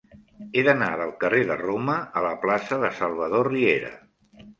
He 0.51 0.61
d'anar 0.67 0.87
del 1.01 1.11
carrer 1.23 1.41
de 1.51 1.57
Roma 1.59 1.97
a 2.21 2.23
la 2.27 2.31
plaça 2.45 2.79
de 2.85 2.91
Salvador 3.01 3.47
Riera. 3.53 3.93